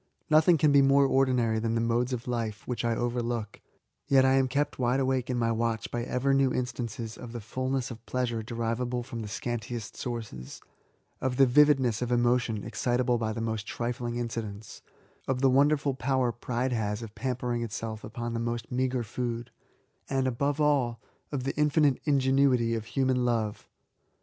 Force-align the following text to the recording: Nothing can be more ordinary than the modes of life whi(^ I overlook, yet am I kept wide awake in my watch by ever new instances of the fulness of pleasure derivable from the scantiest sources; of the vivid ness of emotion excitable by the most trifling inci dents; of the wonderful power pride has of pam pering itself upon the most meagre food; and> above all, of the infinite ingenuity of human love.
Nothing 0.31 0.57
can 0.57 0.71
be 0.71 0.81
more 0.81 1.05
ordinary 1.05 1.59
than 1.59 1.75
the 1.75 1.79
modes 1.79 2.11
of 2.11 2.27
life 2.27 2.63
whi(^ 2.67 2.83
I 2.83 2.95
overlook, 2.95 3.61
yet 4.07 4.25
am 4.25 4.45
I 4.45 4.47
kept 4.47 4.79
wide 4.79 4.99
awake 4.99 5.29
in 5.29 5.37
my 5.37 5.51
watch 5.51 5.91
by 5.91 6.01
ever 6.05 6.33
new 6.33 6.51
instances 6.51 7.19
of 7.19 7.33
the 7.33 7.39
fulness 7.39 7.91
of 7.91 8.03
pleasure 8.07 8.41
derivable 8.41 9.03
from 9.03 9.19
the 9.21 9.27
scantiest 9.27 9.95
sources; 9.95 10.59
of 11.21 11.37
the 11.37 11.45
vivid 11.45 11.79
ness 11.79 12.01
of 12.01 12.11
emotion 12.11 12.63
excitable 12.63 13.19
by 13.19 13.31
the 13.31 13.41
most 13.41 13.67
trifling 13.67 14.15
inci 14.15 14.41
dents; 14.41 14.81
of 15.27 15.41
the 15.41 15.51
wonderful 15.51 15.93
power 15.93 16.31
pride 16.31 16.73
has 16.73 17.03
of 17.03 17.13
pam 17.13 17.35
pering 17.35 17.63
itself 17.63 18.03
upon 18.03 18.33
the 18.33 18.39
most 18.39 18.71
meagre 18.71 19.03
food; 19.03 19.51
and> 20.09 20.25
above 20.25 20.59
all, 20.59 20.99
of 21.31 21.43
the 21.43 21.55
infinite 21.55 22.01
ingenuity 22.05 22.73
of 22.73 22.85
human 22.85 23.23
love. 23.23 23.67